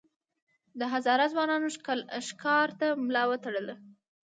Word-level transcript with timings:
د 0.79 0.81
هزاره 0.93 1.25
ځوانانو 1.33 1.67
ښکار 2.27 2.67
ته 2.79 2.87
ملا 3.05 3.23
وتړله. 3.27 3.75